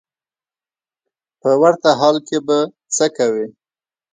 [1.41, 2.57] په ورته حال کې به
[2.95, 3.47] څه کوې.